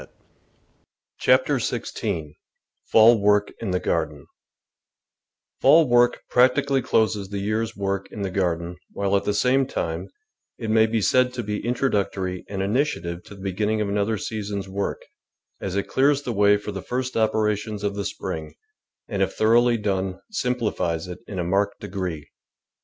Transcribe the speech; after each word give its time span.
CHAPTER 1.19 1.59
SIXTEEN 1.59 2.33
FALL 2.85 3.19
WORK 3.21 3.53
IN 3.59 3.69
THE 3.69 3.79
GARDEN 3.79 4.21
r 4.25 4.25
ALL 5.61 5.87
work 5.87 6.21
practically 6.27 6.81
closes 6.81 7.29
the 7.29 7.37
year's 7.37 7.75
work 7.77 8.11
in 8.11 8.23
the 8.23 8.31
garden, 8.31 8.77
while, 8.93 9.15
at 9.15 9.25
the 9.25 9.33
same 9.35 9.67
time, 9.67 10.09
it 10.57 10.71
may 10.71 10.87
be 10.87 11.03
said 11.03 11.35
to 11.35 11.43
be 11.43 11.63
introductory 11.63 12.43
and 12.49 12.63
initiative 12.63 13.21
to 13.25 13.35
the 13.35 13.43
beginning 13.43 13.79
of 13.79 13.89
another 13.89 14.17
season's 14.17 14.67
work, 14.67 15.03
as 15.61 15.75
it 15.75 15.83
clears 15.83 16.23
the 16.23 16.33
way 16.33 16.57
for 16.57 16.71
the 16.71 16.81
first 16.81 17.15
operations 17.15 17.83
of 17.83 17.93
the 17.93 18.03
spring, 18.03 18.55
and, 19.07 19.21
if 19.21 19.35
thorough 19.35 19.61
ly 19.61 19.75
done, 19.75 20.19
simplifies 20.31 21.07
it 21.07 21.19
in 21.27 21.37
a 21.37 21.43
marked 21.43 21.79
degree. 21.79 22.27